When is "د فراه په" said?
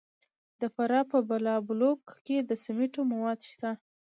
0.59-1.19